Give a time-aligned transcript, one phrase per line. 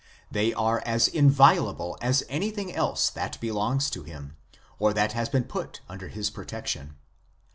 [0.31, 4.35] They are as inviolable as anything else that belongs to him,
[4.79, 6.97] or that has been put under his protection.